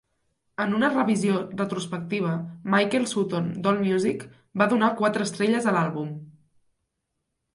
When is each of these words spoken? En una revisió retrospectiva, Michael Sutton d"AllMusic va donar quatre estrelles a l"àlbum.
En 0.63 0.71
una 0.75 0.87
revisió 0.93 1.35
retrospectiva, 1.57 2.31
Michael 2.75 3.05
Sutton 3.11 3.51
d"AllMusic 3.67 4.25
va 4.61 4.69
donar 4.71 4.89
quatre 5.03 5.27
estrelles 5.29 5.67
a 5.69 5.75
l"àlbum. 5.75 6.09